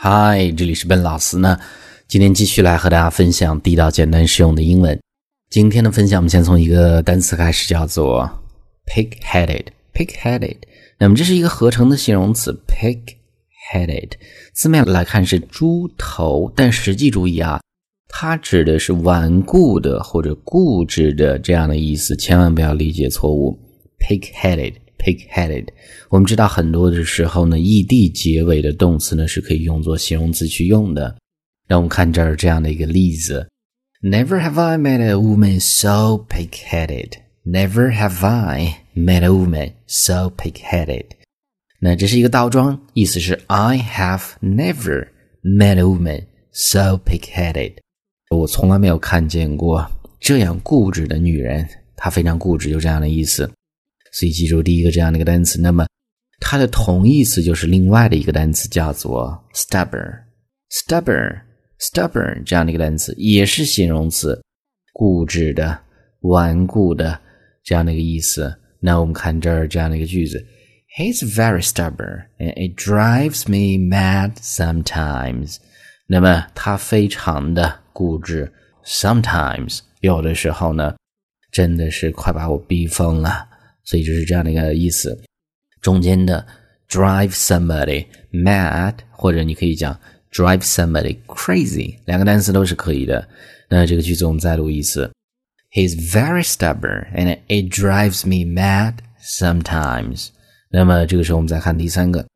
[0.00, 1.58] 嗨，这里是笨老师呢。
[2.06, 4.96] 今天继续来和大家分享地道、简单、实用的英文。
[5.50, 8.30] 今天的分享，我们先从一个单词开始，叫做
[8.86, 9.64] pig-headed。
[9.92, 10.58] pig-headed，
[11.00, 14.12] 那么这是一个合成的形容词，pig-headed。
[14.54, 17.60] 字面来看是猪头，但实际注意啊，
[18.06, 23.58] 它指的是顽固的或者固执的这样的意思，千万不要理解错误。
[23.98, 24.74] pig-headed。
[24.97, 25.67] pig-headed，
[26.09, 31.15] 我们知道很多的时候呢，ed 结尾的动词呢是可以用作形容词去用的。
[31.67, 33.47] 让我们看这儿这样的一个例子：
[34.01, 37.13] Never have I met a woman so pig-headed.
[37.45, 41.05] Never have I met a woman so pig-headed.
[41.79, 45.07] 那这是一个倒装，意思是 I have never
[45.41, 47.73] met a woman so pig-headed。
[48.29, 49.89] 我从来没有看见过
[50.19, 53.51] 这样固执的女人，她非常固执，就这样的意思。
[54.18, 55.86] 所以记住第一个这样的一个单词，那么
[56.40, 64.42] 它的同义词就是另外的一个单词，叫做 stubborn，stubborn，stubborn 这样的一个单词也是形容词，
[64.92, 65.78] 固执的、
[66.22, 67.20] 顽固的
[67.62, 68.52] 这样的一个意思。
[68.80, 70.44] 那我们看这儿这样的一个句子
[70.96, 75.58] ，He's very stubborn and it drives me mad sometimes。
[76.08, 78.52] 那么他非常的固执
[78.84, 80.96] ，sometimes 有的时候呢，
[81.52, 83.46] 真的是快把我逼疯了。
[83.88, 85.18] 所以就是这样的一个意思，
[85.80, 86.46] 中间的
[86.90, 89.98] drive somebody mad，或者你可以讲
[90.30, 93.26] drive somebody crazy，两个单词都是可以的。
[93.70, 95.10] 那这个句子我们再读一次
[95.72, 100.28] ，He's very stubborn and it drives me mad sometimes。
[100.70, 102.26] 那么这个时候我们再看第三个，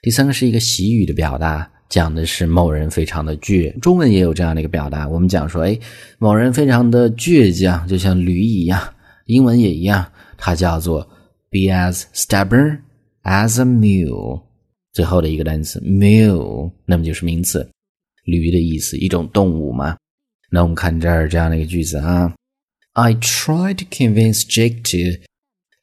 [0.00, 3.78] 第三个是一个习语的表达，讲的是某人非常的倔。
[3.80, 5.78] 中文也有这样的一个表达，我们讲说，哎，
[6.18, 8.94] 某人非常的倔强，就像驴一样。
[9.26, 10.10] 英文也一样。
[10.44, 11.08] 它叫做
[11.50, 12.80] be as stubborn
[13.22, 14.42] as a mule，
[14.92, 17.64] 最后的一个单词 mule，那么就是名词，
[18.24, 19.96] 驴的意思，一种动物嘛。
[20.50, 22.34] 那我们看这儿这样的一个句子啊
[22.94, 25.22] ，I tried to convince Jake to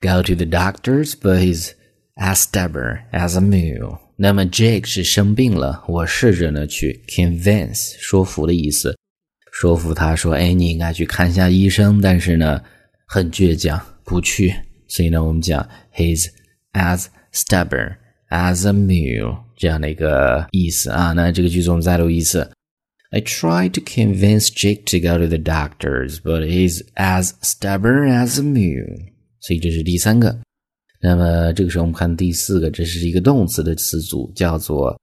[0.00, 1.72] go to the doctors, but he's
[2.14, 3.98] as stubborn as a mule。
[4.16, 8.96] 那么 Jake 是生病了，我试着呢去 convince 说服的意思，
[9.52, 12.62] 说服他说，哎，你应该去看一下医生，但是呢，
[13.06, 13.78] 很倔强。
[14.05, 14.53] 不去，
[14.87, 16.27] 所以呢，我们讲 he's
[16.73, 17.95] as stubborn
[18.29, 21.13] as a mule 这样的一个意思啊。
[21.13, 22.49] 那这个句子我们再读一次：
[23.11, 28.43] I tried to convince Jake to go to the doctors, but he's as stubborn as a
[28.43, 29.11] mule。
[29.39, 30.39] 所以这是第三个。
[31.01, 34.99] 那么这个时候我们看第四个，这是一个动词的词组，叫做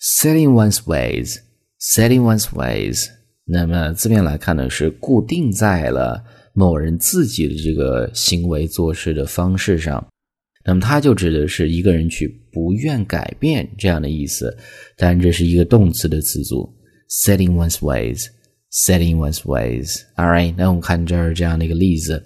[0.00, 3.06] setting one's ways。setting one's ways。
[3.44, 6.24] 那么字面来看呢，是固定在了。
[6.53, 10.05] 某人自己的这个行为做事的方式上，
[10.65, 14.55] 那么它就指的是一个人去不愿改变这样的意思。
[14.97, 16.71] 当然，这是一个动词的词组
[17.09, 20.01] ，setting one's ways，setting one's ways。
[20.15, 22.25] All right，那我们看这儿这样的一个例子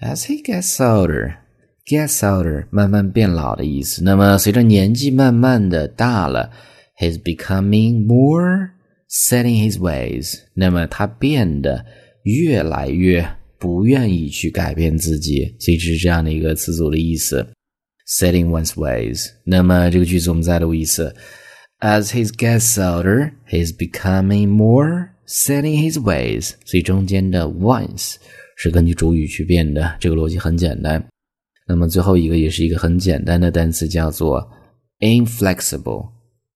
[0.00, 4.02] ：As he gets older，gets older，慢慢变老的意思。
[4.02, 6.50] 那么随着年纪慢慢的大了
[6.98, 8.70] ，he's becoming more
[9.08, 10.40] setting his ways。
[10.54, 11.86] 那么他变得
[12.24, 13.26] 越来越。
[13.62, 17.46] 不愿意去改变自己，所以这是这样的一个词组的意思
[18.08, 19.28] ，setting one's ways。
[19.44, 21.14] 那么这个句子我们再读一次
[21.78, 26.54] ，As he gets older, he's becoming more setting his ways。
[26.64, 28.16] 所以中间的 once
[28.56, 31.06] 是根据主语去变的，这个逻辑很简单。
[31.68, 34.44] 那么最后一个也是一个很简单的单词，叫做
[34.98, 36.10] inflexible。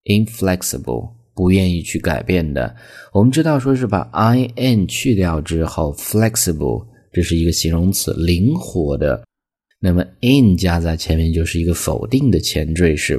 [0.07, 2.75] inflexible 不愿意去改变的。
[3.13, 6.85] 我们知道说是把 i n 去掉之后，flexible。
[7.17, 9.25] 这是一个形容词，灵活的。
[9.81, 13.19] 那么 in 加在前面就是一个否定的前缀，是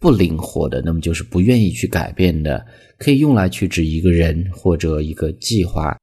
[0.00, 0.80] 不灵活的。
[0.80, 2.66] 那么就是不愿意去改变的，
[2.96, 5.94] 可以用来去指一个人或者一个计划。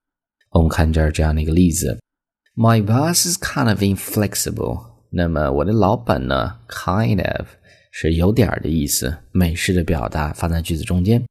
[0.52, 2.00] 我们看这儿这样的一个例子
[2.56, 4.80] ：My boss is kind of inflexible。
[5.10, 7.48] 那么我的老板呢，kind of
[7.90, 11.24] 是有点儿的意思，美式的表达放在句子中间。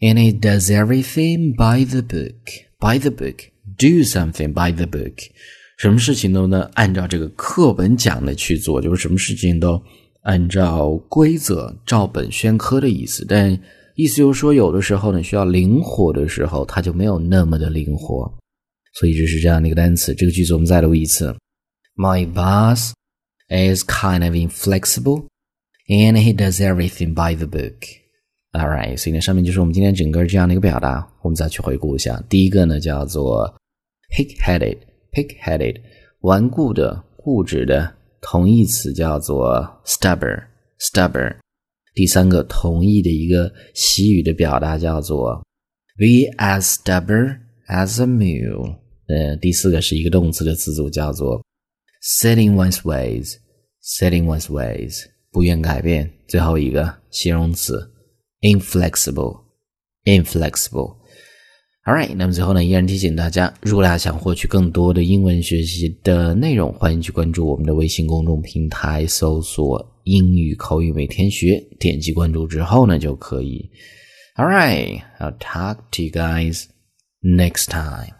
[0.00, 2.70] And he does everything by the book.
[2.78, 3.50] By the book.
[3.78, 5.14] Do something by the book，
[5.78, 9.80] 什么事情都能按照这个课本讲的去做，就是什么事情都
[10.22, 13.24] 按照规则照本宣科的意思。
[13.26, 13.58] 但
[13.94, 18.30] 意思就是说，有的时候呢，需要灵活的时候，它就没有那么的灵活。
[18.94, 20.14] 所以这是这样的一个单词。
[20.14, 21.34] 这个句子我们再读一次
[21.96, 22.92] ：My boss
[23.48, 25.26] is kind of inflexible,
[25.88, 27.76] and he does everything by the book.
[28.52, 31.08] All right，所以呢，上面就是我们今天整个这样的一个表达。
[31.22, 33.54] 我们再去回顾一下，第一个呢叫做。
[34.10, 35.80] Pig-headed，pig-headed，
[36.20, 41.38] 顽固的、固执的，同义词叫做 stubborn，stubborn。
[41.94, 45.44] 第三个同义的一个习语的表达叫做
[45.96, 48.76] be as stubborn as a mule。
[49.06, 51.42] 呃，第四个是一个动词的词组叫做
[52.02, 53.36] setting one's ways。
[53.82, 56.12] setting one's ways 不愿改变。
[56.28, 57.90] 最后一个形容词
[58.42, 60.99] inflexible，inflexible。
[61.90, 62.06] inflexible。
[62.06, 73.68] Alright，那么最后呢，依然提醒大家，如果大家想获取更多的英文学习的内容，欢迎去关注我们的微信公众平台，搜索“英语口语每天学”，点击关注之后呢，就可以。
[74.36, 76.64] Alright，I'll talk to you guys
[77.22, 78.19] next time.